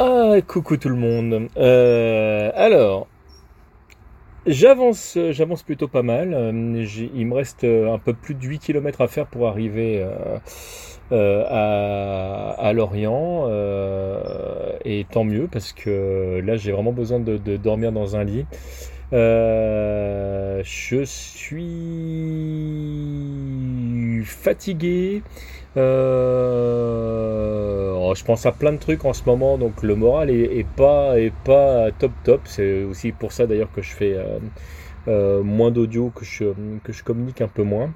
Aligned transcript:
Ah, 0.00 0.36
coucou 0.46 0.76
tout 0.76 0.90
le 0.90 0.94
monde. 0.94 1.48
Euh, 1.56 2.52
alors, 2.54 3.08
j'avance, 4.46 5.18
j'avance 5.32 5.64
plutôt 5.64 5.88
pas 5.88 6.02
mal. 6.02 6.34
Euh, 6.34 6.86
il 7.14 7.26
me 7.26 7.34
reste 7.34 7.64
un 7.64 7.98
peu 7.98 8.14
plus 8.14 8.34
de 8.34 8.46
8 8.46 8.60
km 8.60 9.00
à 9.00 9.08
faire 9.08 9.26
pour 9.26 9.48
arriver 9.48 10.06
euh, 11.10 11.44
à, 11.48 12.72
Lorient. 12.72 13.48
et 14.84 15.04
tant 15.10 15.24
mieux 15.24 15.48
parce 15.50 15.72
que 15.72 16.40
là, 16.44 16.56
j'ai 16.56 16.70
vraiment 16.70 16.92
besoin 16.92 17.18
de, 17.18 17.56
dormir 17.56 17.90
dans 17.90 18.14
un 18.14 18.22
lit. 18.22 18.46
je 19.10 21.02
suis 21.04 21.64
fatigué. 24.24 25.22
Euh, 25.76 25.84
je 28.14 28.24
pense 28.24 28.46
à 28.46 28.52
plein 28.52 28.72
de 28.72 28.78
trucs 28.78 29.04
en 29.04 29.12
ce 29.12 29.22
moment, 29.24 29.58
donc 29.58 29.82
le 29.82 29.94
moral 29.94 30.30
est, 30.30 30.66
pas, 30.76 31.18
est 31.18 31.34
pas 31.44 31.90
top 31.92 32.12
top. 32.24 32.40
C'est 32.44 32.84
aussi 32.84 33.12
pour 33.12 33.32
ça 33.32 33.46
d'ailleurs 33.46 33.70
que 33.72 33.82
je 33.82 33.92
fais 33.92 34.14
euh, 34.14 34.38
euh, 35.08 35.42
moins 35.42 35.70
d'audio, 35.70 36.10
que 36.10 36.24
je, 36.24 36.46
que 36.82 36.92
je 36.92 37.04
communique 37.04 37.40
un 37.42 37.48
peu 37.48 37.62
moins. 37.62 37.92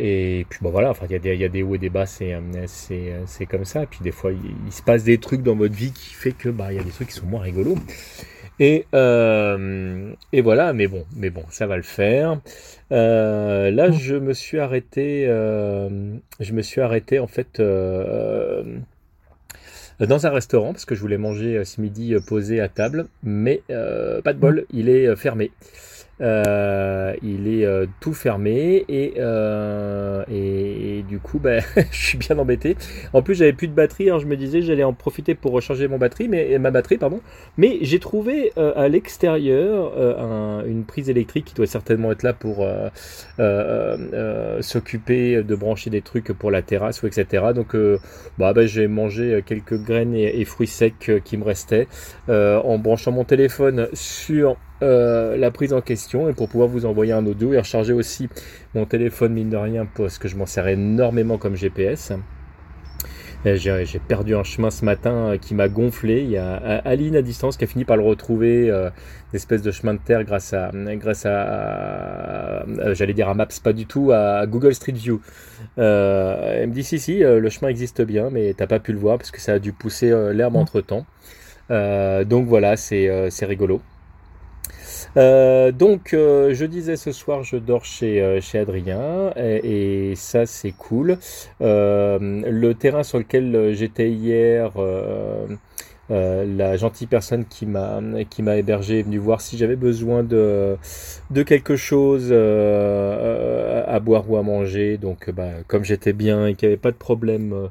et 0.00 0.46
puis 0.48 0.60
bon 0.62 0.70
voilà, 0.70 0.90
enfin 0.90 1.06
il 1.10 1.16
y, 1.16 1.36
y, 1.36 1.44
a 1.44 1.48
des 1.48 1.62
hauts 1.62 1.74
et 1.74 1.78
des 1.78 1.90
bas, 1.90 2.06
c'est 2.06 2.36
comme 3.48 3.64
ça. 3.64 3.82
Et 3.84 3.86
puis 3.86 4.00
des 4.02 4.12
fois 4.12 4.32
il, 4.32 4.72
se 4.72 4.82
passe 4.82 5.04
des 5.04 5.18
trucs 5.18 5.42
dans 5.42 5.56
votre 5.56 5.74
vie 5.74 5.92
qui 5.92 6.14
fait 6.14 6.32
que 6.32 6.48
bah 6.48 6.72
il 6.72 6.76
y 6.76 6.80
a 6.80 6.84
des 6.84 6.90
trucs 6.90 7.08
qui 7.08 7.14
sont 7.14 7.26
moins 7.26 7.40
rigolos. 7.42 7.76
Et, 8.60 8.86
euh, 8.94 10.12
et 10.32 10.40
voilà, 10.40 10.72
mais 10.72 10.88
bon, 10.88 11.04
mais 11.16 11.30
bon, 11.30 11.44
ça 11.50 11.66
va 11.66 11.76
le 11.76 11.82
faire. 11.82 12.40
Euh, 12.90 13.70
là, 13.70 13.90
je 13.90 14.16
me 14.16 14.32
suis 14.32 14.58
arrêté, 14.58 15.26
euh, 15.28 15.88
je 16.40 16.52
me 16.52 16.62
suis 16.62 16.80
arrêté 16.80 17.18
en 17.20 17.28
fait 17.28 17.60
dans 20.00 20.26
un 20.26 20.30
restaurant 20.30 20.72
parce 20.72 20.84
que 20.84 20.94
je 20.94 21.00
voulais 21.00 21.18
manger 21.18 21.64
ce 21.64 21.80
midi 21.80 22.14
posé 22.26 22.60
à 22.60 22.68
table, 22.68 23.06
mais 23.22 23.62
pas 23.68 24.32
de 24.32 24.38
bol, 24.38 24.66
il 24.72 24.88
est 24.88 25.14
fermé. 25.16 25.50
Euh, 26.20 27.14
il 27.22 27.46
est 27.46 27.64
euh, 27.64 27.86
tout 28.00 28.12
fermé 28.12 28.84
et, 28.88 29.14
euh, 29.18 30.24
et, 30.28 31.04
du 31.08 31.20
coup 31.20 31.38
bah, 31.38 31.60
je 31.92 32.06
suis 32.06 32.18
bien 32.18 32.38
embêté. 32.38 32.76
En 33.12 33.22
plus 33.22 33.36
j'avais 33.36 33.52
plus 33.52 33.68
de 33.68 33.72
batterie, 33.72 34.08
alors 34.08 34.20
je 34.20 34.26
me 34.26 34.36
disais 34.36 34.62
j'allais 34.62 34.84
en 34.84 34.92
profiter 34.92 35.34
pour 35.34 35.52
recharger 35.52 35.86
mon 35.88 35.98
batterie, 35.98 36.28
mais 36.28 36.58
ma 36.58 36.70
batterie 36.70 36.98
pardon. 36.98 37.20
Mais 37.56 37.78
j'ai 37.82 37.98
trouvé 37.98 38.52
à 38.56 38.88
l'extérieur 38.88 39.92
une 40.66 40.84
prise 40.84 41.10
électrique 41.10 41.46
qui 41.46 41.54
doit 41.54 41.66
certainement 41.66 42.12
être 42.12 42.22
là 42.22 42.32
pour 42.32 42.66
s'occuper 44.60 45.42
de 45.42 45.54
brancher 45.54 45.90
des 45.90 46.02
trucs 46.02 46.32
pour 46.32 46.50
la 46.50 46.62
terrasse 46.62 47.02
ou 47.02 47.06
etc. 47.06 47.46
Donc 47.54 47.76
bah, 48.38 48.52
bah, 48.52 48.66
j'ai 48.66 48.88
mangé 48.88 49.42
quelques 49.46 49.80
graines 49.80 50.14
et, 50.14 50.40
et 50.40 50.44
fruits 50.44 50.66
secs 50.66 51.22
qui 51.24 51.36
me 51.36 51.44
restaient 51.44 51.86
en 52.28 52.78
branchant 52.78 53.12
mon 53.12 53.24
téléphone 53.24 53.88
sur 53.92 54.56
euh, 54.82 55.36
la 55.36 55.50
prise 55.50 55.72
en 55.72 55.80
question 55.80 56.28
et 56.28 56.32
pour 56.32 56.48
pouvoir 56.48 56.68
vous 56.68 56.86
envoyer 56.86 57.12
un 57.12 57.26
audio 57.26 57.52
et 57.52 57.58
recharger 57.58 57.92
aussi 57.92 58.28
mon 58.74 58.84
téléphone 58.84 59.32
mine 59.32 59.50
de 59.50 59.56
rien 59.56 59.86
parce 59.96 60.18
que 60.18 60.28
je 60.28 60.36
m'en 60.36 60.46
sers 60.46 60.68
énormément 60.68 61.38
comme 61.38 61.56
GPS. 61.56 62.12
Euh, 63.46 63.56
j'ai 63.56 63.98
perdu 64.00 64.34
un 64.34 64.42
chemin 64.42 64.70
ce 64.70 64.84
matin 64.84 65.12
euh, 65.12 65.38
qui 65.38 65.54
m'a 65.54 65.68
gonflé. 65.68 66.22
Il 66.22 66.30
y 66.30 66.36
a 66.36 66.56
Aline 66.84 67.16
à 67.16 67.22
distance 67.22 67.56
qui 67.56 67.64
a 67.64 67.66
fini 67.66 67.84
par 67.84 67.96
le 67.96 68.02
retrouver, 68.02 68.68
euh, 68.68 68.90
une 69.32 69.36
espèce 69.36 69.62
de 69.62 69.70
chemin 69.70 69.94
de 69.94 70.00
terre 70.00 70.24
grâce 70.24 70.52
à, 70.52 70.70
grâce 70.74 71.24
à, 71.24 72.64
j'allais 72.94 73.14
dire 73.14 73.28
à 73.28 73.34
Maps, 73.34 73.46
pas 73.62 73.72
du 73.72 73.86
tout, 73.86 74.10
à 74.12 74.46
Google 74.46 74.74
Street 74.74 74.92
View. 74.92 75.20
elle 75.76 76.68
me 76.68 76.72
dit 76.72 76.82
si 76.82 76.98
si, 76.98 77.18
le 77.20 77.48
chemin 77.48 77.68
existe 77.68 78.02
bien, 78.02 78.30
mais 78.30 78.54
t'as 78.54 78.66
pas 78.66 78.80
pu 78.80 78.92
le 78.92 78.98
voir 78.98 79.18
parce 79.18 79.30
que 79.30 79.40
ça 79.40 79.54
a 79.54 79.58
dû 79.58 79.72
pousser 79.72 80.10
l'herbe 80.32 80.54
mmh. 80.54 80.56
entre 80.56 80.80
temps. 80.80 81.06
donc 81.70 82.46
voilà, 82.46 82.76
c'est 82.76 83.30
rigolo. 83.42 83.80
Euh, 85.16 85.72
donc, 85.72 86.14
euh, 86.14 86.54
je 86.54 86.64
disais 86.64 86.96
ce 86.96 87.12
soir, 87.12 87.42
je 87.42 87.56
dors 87.56 87.84
chez, 87.84 88.22
euh, 88.22 88.40
chez 88.40 88.58
Adrien 88.58 89.32
et, 89.36 90.14
ça, 90.16 90.46
c'est 90.46 90.72
cool. 90.72 91.18
le 91.60 92.72
terrain 92.72 93.02
sur 93.02 93.18
lequel 93.18 93.74
j'étais 93.74 94.10
hier, 94.10 94.72
euh, 96.10 96.46
la 96.46 96.76
gentille 96.76 97.06
personne 97.06 97.44
qui 97.44 97.66
m'a 97.66 98.00
qui 98.30 98.42
m'a 98.42 98.56
hébergé 98.56 99.00
est 99.00 99.02
venue 99.02 99.18
voir 99.18 99.40
si 99.42 99.58
j'avais 99.58 99.76
besoin 99.76 100.22
de 100.22 100.76
de 101.30 101.42
quelque 101.42 101.76
chose 101.76 102.28
euh, 102.30 103.84
à 103.86 104.00
boire 104.00 104.30
ou 104.30 104.36
à 104.36 104.42
manger. 104.42 104.96
Donc, 104.96 105.30
bah, 105.30 105.50
comme 105.66 105.84
j'étais 105.84 106.12
bien 106.12 106.46
et 106.46 106.54
qu'il 106.54 106.68
n'y 106.68 106.72
avait 106.72 106.80
pas 106.80 106.92
de 106.92 106.96
problème, 106.96 107.68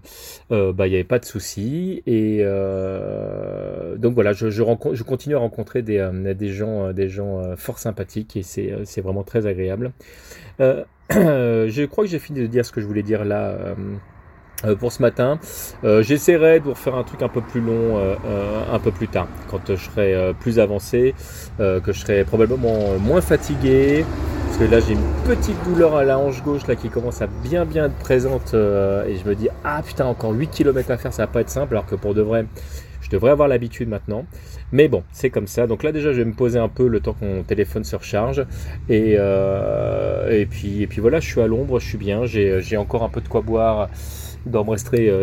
euh, 0.52 0.72
bah, 0.74 0.88
il 0.88 0.92
n'y 0.92 0.96
avait 0.96 1.04
pas 1.04 1.20
de 1.20 1.26
souci. 1.26 2.04
Et 2.06 2.44
donc 3.98 4.14
voilà, 4.14 4.34
je, 4.34 4.50
je, 4.50 4.62
rencontre, 4.62 4.96
je 4.96 5.04
continue 5.04 5.36
à 5.36 5.40
rencontrer 5.40 5.82
des, 5.82 6.08
des 6.36 6.50
gens, 6.50 6.94
des 6.94 7.10
gens 7.10 7.56
fort 7.56 7.80
sympathiques 7.80 8.38
et 8.38 8.44
c'est 8.44 9.02
vraiment 9.02 9.24
très 9.24 9.48
agréable. 9.48 9.92
je 10.60 11.86
crois 11.86 12.04
que 12.04 12.10
j'ai 12.10 12.20
fini 12.20 12.40
de 12.42 12.48
dire 12.48 12.66
ce 12.66 12.72
que 12.72 12.82
je 12.82 12.86
voulais 12.86 13.04
dire 13.04 13.26
là. 13.26 13.76
Euh, 14.66 14.76
pour 14.76 14.92
ce 14.92 15.04
matin. 15.04 15.38
Euh, 15.84 16.02
j'essaierai 16.02 16.60
de 16.60 16.66
vous 16.66 16.72
refaire 16.72 16.96
un 16.96 17.04
truc 17.04 17.22
un 17.22 17.28
peu 17.28 17.42
plus 17.42 17.62
long 17.62 17.98
euh, 17.98 18.16
un 18.74 18.80
peu 18.80 18.90
plus 18.90 19.08
tard, 19.08 19.28
quand 19.52 19.62
je 19.68 19.76
serai 19.76 20.34
plus 20.40 20.58
avancé, 20.58 21.14
que 21.60 21.82
je 21.94 22.00
serai 22.00 22.24
probablement 22.24 22.98
moins 23.00 23.22
fatigué. 23.22 24.04
Parce 24.48 24.58
que 24.58 24.64
là 24.64 24.80
j'ai 24.80 24.94
une 24.94 25.26
petite 25.28 25.64
douleur 25.66 25.96
à 25.96 26.04
la 26.04 26.18
hanche 26.18 26.42
gauche 26.42 26.66
là 26.68 26.76
qui 26.76 26.90
commence 26.90 27.22
à 27.22 27.28
bien 27.28 27.66
bien 27.66 27.86
être 27.86 27.98
présente 27.98 28.54
et 28.54 29.16
je 29.16 29.28
me 29.28 29.36
dis 29.36 29.50
ah 29.64 29.82
putain 29.86 30.06
encore 30.06 30.32
8 30.32 30.48
km 30.48 30.90
à 30.90 30.98
faire 30.98 31.14
ça 31.14 31.24
va 31.24 31.28
pas 31.28 31.42
être 31.42 31.50
simple 31.50 31.74
alors 31.74 31.86
que 31.86 31.96
pour 31.96 32.16
de 32.16 32.22
vrai 32.22 32.46
je 33.02 33.10
devrais 33.10 33.32
avoir 33.32 33.48
l'habitude 33.48 33.90
maintenant. 33.90 34.26
Mais 34.72 34.88
bon, 34.88 35.04
c'est 35.12 35.30
comme 35.30 35.48
ça. 35.48 35.68
Donc 35.68 35.84
là 35.84 35.92
déjà, 35.92 36.12
je 36.14 36.18
vais 36.20 36.26
me 36.26 36.34
poser 36.34 36.60
un 36.60 36.70
peu 36.70 36.88
le 36.88 37.00
temps 37.00 37.14
que 37.14 37.26
mon 37.26 37.44
téléphone 37.44 37.84
se 37.84 37.96
recharge. 37.96 38.46
Et, 38.90 39.14
et, 39.14 40.46
puis, 40.46 40.88
voilà, 41.00 41.20
je 41.20 41.28
suis 41.28 41.42
à 41.42 41.48
l'ombre, 41.48 41.80
je 41.80 41.88
suis 41.88 41.98
bien. 41.98 42.26
J'ai 42.26 42.78
encore 42.78 43.04
un 43.04 43.10
peu 43.10 43.22
de 43.22 43.28
quoi 43.28 43.42
boire 43.42 43.90
d'en 44.48 44.66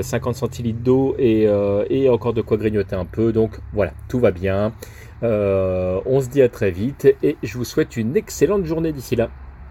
50 0.03 0.35
centilitres 0.35 0.81
d'eau 0.81 1.15
et, 1.19 1.47
euh, 1.47 2.13
encore 2.13 2.33
de 2.33 2.43
quoi 2.43 2.57
grignoter 2.57 2.97
un 2.97 3.05
peu. 3.05 3.33
Donc 3.33 3.59
voilà, 3.73 3.93
tout 4.09 4.21
va 4.21 4.31
bien. 4.31 4.73
Euh, 5.23 6.01
on 6.07 6.21
se 6.21 6.29
dit 6.29 6.43
à 6.43 6.49
très 6.49 6.71
vite 6.71 7.09
et 7.23 7.37
je 7.43 7.57
vous 7.57 7.65
souhaite 7.65 7.97
une 7.97 8.17
excellente 8.17 8.65
journée 8.65 8.93
d'ici 8.93 9.17
là. 9.17 9.31